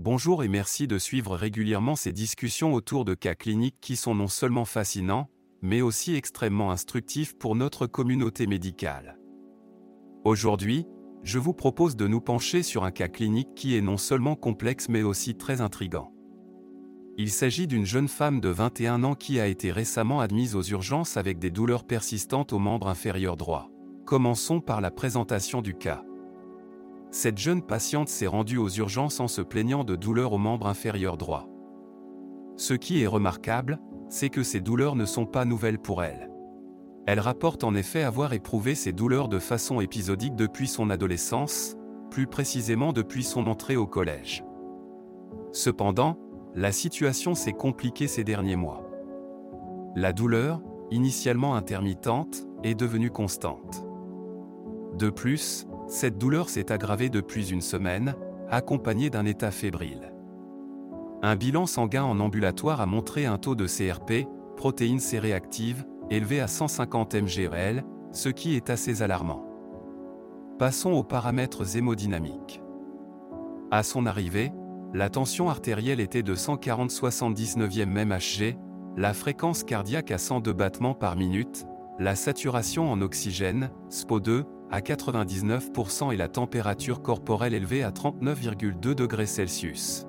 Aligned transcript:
Bonjour 0.00 0.44
et 0.44 0.48
merci 0.48 0.86
de 0.86 0.96
suivre 0.96 1.34
régulièrement 1.34 1.96
ces 1.96 2.12
discussions 2.12 2.72
autour 2.72 3.04
de 3.04 3.14
cas 3.14 3.34
cliniques 3.34 3.80
qui 3.80 3.96
sont 3.96 4.14
non 4.14 4.28
seulement 4.28 4.64
fascinants, 4.64 5.28
mais 5.60 5.80
aussi 5.80 6.14
extrêmement 6.14 6.70
instructifs 6.70 7.36
pour 7.36 7.56
notre 7.56 7.88
communauté 7.88 8.46
médicale. 8.46 9.18
Aujourd'hui, 10.22 10.86
je 11.24 11.40
vous 11.40 11.52
propose 11.52 11.96
de 11.96 12.06
nous 12.06 12.20
pencher 12.20 12.62
sur 12.62 12.84
un 12.84 12.92
cas 12.92 13.08
clinique 13.08 13.56
qui 13.56 13.76
est 13.76 13.80
non 13.80 13.96
seulement 13.96 14.36
complexe 14.36 14.88
mais 14.88 15.02
aussi 15.02 15.34
très 15.34 15.60
intrigant. 15.60 16.12
Il 17.16 17.32
s'agit 17.32 17.66
d'une 17.66 17.84
jeune 17.84 18.06
femme 18.06 18.40
de 18.40 18.50
21 18.50 19.02
ans 19.02 19.16
qui 19.16 19.40
a 19.40 19.48
été 19.48 19.72
récemment 19.72 20.20
admise 20.20 20.54
aux 20.54 20.62
urgences 20.62 21.16
avec 21.16 21.40
des 21.40 21.50
douleurs 21.50 21.82
persistantes 21.82 22.52
au 22.52 22.60
membre 22.60 22.86
inférieur 22.86 23.36
droit. 23.36 23.68
Commençons 24.06 24.60
par 24.60 24.80
la 24.80 24.92
présentation 24.92 25.60
du 25.60 25.74
cas. 25.74 26.04
Cette 27.10 27.38
jeune 27.38 27.62
patiente 27.62 28.08
s'est 28.08 28.26
rendue 28.26 28.58
aux 28.58 28.68
urgences 28.68 29.20
en 29.20 29.28
se 29.28 29.40
plaignant 29.40 29.84
de 29.84 29.96
douleurs 29.96 30.32
au 30.34 30.38
membre 30.38 30.66
inférieur 30.66 31.16
droit. 31.16 31.48
Ce 32.56 32.74
qui 32.74 33.02
est 33.02 33.06
remarquable, 33.06 33.78
c'est 34.08 34.30
que 34.30 34.42
ces 34.42 34.60
douleurs 34.60 34.96
ne 34.96 35.04
sont 35.04 35.26
pas 35.26 35.44
nouvelles 35.44 35.78
pour 35.78 36.02
elle. 36.02 36.30
Elle 37.06 37.20
rapporte 37.20 37.64
en 37.64 37.74
effet 37.74 38.02
avoir 38.02 38.32
éprouvé 38.32 38.74
ces 38.74 38.92
douleurs 38.92 39.28
de 39.28 39.38
façon 39.38 39.80
épisodique 39.80 40.34
depuis 40.34 40.68
son 40.68 40.90
adolescence, 40.90 41.76
plus 42.10 42.26
précisément 42.26 42.92
depuis 42.92 43.22
son 43.22 43.46
entrée 43.46 43.76
au 43.76 43.86
collège. 43.86 44.44
Cependant, 45.52 46.18
la 46.54 46.72
situation 46.72 47.34
s'est 47.34 47.52
compliquée 47.52 48.08
ces 48.08 48.24
derniers 48.24 48.56
mois. 48.56 48.84
La 49.96 50.12
douleur, 50.12 50.60
initialement 50.90 51.54
intermittente, 51.54 52.46
est 52.64 52.74
devenue 52.74 53.10
constante. 53.10 53.84
De 54.98 55.10
plus, 55.10 55.67
cette 55.88 56.18
douleur 56.18 56.50
s'est 56.50 56.70
aggravée 56.70 57.08
depuis 57.08 57.50
une 57.50 57.62
semaine, 57.62 58.14
accompagnée 58.50 59.10
d'un 59.10 59.24
état 59.24 59.50
fébrile. 59.50 60.12
Un 61.22 61.34
bilan 61.34 61.66
sanguin 61.66 62.04
en 62.04 62.20
ambulatoire 62.20 62.80
a 62.80 62.86
montré 62.86 63.26
un 63.26 63.38
taux 63.38 63.54
de 63.54 63.66
CRP, 63.66 64.28
protéines 64.56 65.00
C 65.00 65.18
réactives, 65.18 65.84
élevé 66.10 66.40
à 66.40 66.46
150 66.46 67.14
mg 67.14 67.82
ce 68.12 68.28
qui 68.28 68.54
est 68.54 68.70
assez 68.70 69.02
alarmant. 69.02 69.44
Passons 70.58 70.92
aux 70.92 71.02
paramètres 71.02 71.76
hémodynamiques. 71.76 72.62
À 73.70 73.82
son 73.82 74.06
arrivée, 74.06 74.52
la 74.94 75.10
tension 75.10 75.50
artérielle 75.50 76.00
était 76.00 76.22
de 76.22 76.34
140 76.34 76.90
79e 76.90 77.86
mmHg, 77.86 78.56
la 78.96 79.12
fréquence 79.12 79.62
cardiaque 79.62 80.10
à 80.10 80.18
102 80.18 80.52
battements 80.52 80.94
par 80.94 81.16
minute, 81.16 81.66
la 81.98 82.14
saturation 82.14 82.90
en 82.90 83.00
oxygène, 83.00 83.70
SPO2, 83.90 84.44
à 84.70 84.80
99% 84.80 86.12
et 86.12 86.16
la 86.16 86.28
température 86.28 87.02
corporelle 87.02 87.54
élevée 87.54 87.82
à 87.82 87.90
39,2 87.90 88.94
degrés 88.94 89.26
Celsius. 89.26 90.06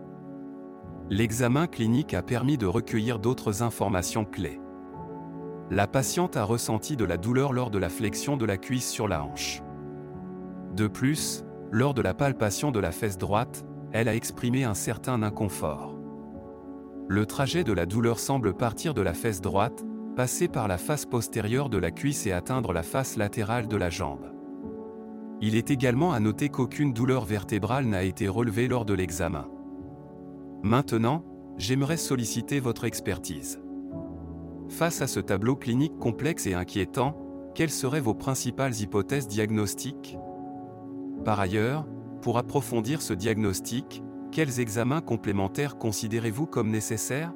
L'examen 1.09 1.67
clinique 1.67 2.13
a 2.13 2.21
permis 2.21 2.57
de 2.57 2.67
recueillir 2.67 3.19
d'autres 3.19 3.63
informations 3.63 4.25
clés. 4.25 4.59
La 5.71 5.87
patiente 5.87 6.37
a 6.37 6.43
ressenti 6.43 6.95
de 6.95 7.05
la 7.05 7.17
douleur 7.17 7.53
lors 7.53 7.71
de 7.71 7.77
la 7.77 7.89
flexion 7.89 8.37
de 8.37 8.45
la 8.45 8.57
cuisse 8.57 8.89
sur 8.89 9.07
la 9.07 9.23
hanche. 9.23 9.61
De 10.75 10.87
plus, 10.87 11.43
lors 11.71 11.93
de 11.93 12.01
la 12.01 12.13
palpation 12.13 12.71
de 12.71 12.79
la 12.79 12.91
fesse 12.91 13.17
droite, 13.17 13.65
elle 13.91 14.07
a 14.07 14.15
exprimé 14.15 14.63
un 14.63 14.73
certain 14.73 15.23
inconfort. 15.23 15.95
Le 17.07 17.25
trajet 17.25 17.63
de 17.63 17.73
la 17.73 17.87
douleur 17.87 18.19
semble 18.19 18.53
partir 18.53 18.93
de 18.93 19.01
la 19.01 19.13
fesse 19.13 19.41
droite, 19.41 19.83
passer 20.15 20.47
par 20.47 20.67
la 20.67 20.77
face 20.77 21.05
postérieure 21.05 21.69
de 21.69 21.77
la 21.77 21.89
cuisse 21.89 22.27
et 22.27 22.31
atteindre 22.31 22.71
la 22.71 22.83
face 22.83 23.17
latérale 23.17 23.67
de 23.67 23.77
la 23.77 23.89
jambe. 23.89 24.38
Il 25.41 25.55
est 25.55 25.71
également 25.71 26.11
à 26.11 26.19
noter 26.19 26.49
qu'aucune 26.49 26.93
douleur 26.93 27.23
vertébrale 27.23 27.85
n'a 27.85 28.03
été 28.03 28.27
relevée 28.27 28.67
lors 28.67 28.85
de 28.85 28.93
l'examen. 28.93 29.47
Maintenant, 30.63 31.23
j'aimerais 31.57 31.97
solliciter 31.97 32.59
votre 32.59 32.83
expertise. 32.83 33.61
Face 34.67 35.01
à 35.01 35.07
ce 35.07 35.19
tableau 35.19 35.55
clinique 35.55 35.97
complexe 35.97 36.45
et 36.45 36.53
inquiétant, 36.53 37.15
quelles 37.55 37.69
seraient 37.69 38.01
vos 38.01 38.13
principales 38.13 38.79
hypothèses 38.79 39.27
diagnostiques? 39.27 40.17
Par 41.23 41.39
ailleurs, 41.39 41.87
pour 42.21 42.37
approfondir 42.37 43.01
ce 43.01 43.13
diagnostic, 43.13 44.03
quels 44.31 44.59
examens 44.59 45.01
complémentaires 45.01 45.77
considérez-vous 45.77 46.45
comme 46.45 46.69
nécessaires? 46.69 47.33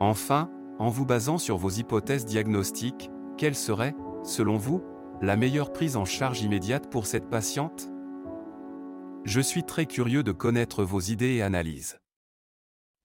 Enfin, 0.00 0.48
en 0.78 0.88
vous 0.88 1.04
basant 1.04 1.38
sur 1.38 1.56
vos 1.56 1.70
hypothèses 1.70 2.24
diagnostiques, 2.24 3.10
quelle 3.36 3.54
serait, 3.54 3.94
selon 4.22 4.56
vous, 4.56 4.82
la 5.22 5.36
meilleure 5.36 5.72
prise 5.72 5.96
en 5.96 6.04
charge 6.04 6.42
immédiate 6.42 6.90
pour 6.90 7.06
cette 7.06 7.28
patiente 7.30 7.88
Je 9.24 9.40
suis 9.40 9.64
très 9.64 9.86
curieux 9.86 10.22
de 10.22 10.32
connaître 10.32 10.84
vos 10.84 11.00
idées 11.00 11.34
et 11.34 11.42
analyses. 11.42 11.98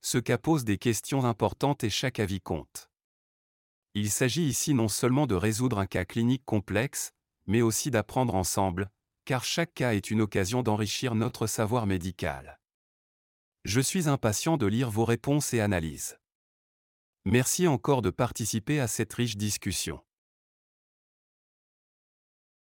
Ce 0.02 0.18
cas 0.18 0.38
pose 0.38 0.64
des 0.64 0.78
questions 0.78 1.26
importantes 1.26 1.84
et 1.84 1.90
chaque 1.90 2.20
avis 2.20 2.42
compte. 2.42 2.90
Il 3.94 4.10
s'agit 4.10 4.44
ici 4.44 4.74
non 4.74 4.88
seulement 4.88 5.28
de 5.28 5.36
résoudre 5.36 5.80
un 5.80 5.86
cas 5.86 6.06
clinique 6.06 6.44
complexe, 6.46 7.12
mais 7.48 7.62
aussi 7.62 7.92
d'apprendre 7.92 8.36
ensemble, 8.36 8.90
car 9.26 9.44
chaque 9.44 9.74
cas 9.74 9.94
est 9.94 10.12
une 10.12 10.22
occasion 10.22 10.64
d'enrichir 10.64 11.16
notre 11.16 11.48
savoir 11.48 11.86
médical. 11.86 12.60
Je 13.66 13.82
suis 13.82 14.08
impatient 14.08 14.58
de 14.58 14.66
lire 14.66 14.90
vos 14.90 15.06
réponses 15.06 15.54
et 15.54 15.60
analyses. 15.60 16.18
Merci 17.26 17.68
encore 17.68 18.02
de 18.02 18.10
participer 18.10 18.80
à 18.80 18.88
cette 18.88 19.14
riche 19.14 19.38
discussion. 19.38 20.02